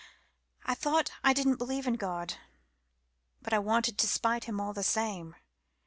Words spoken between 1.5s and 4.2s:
believe in God, but I wanted to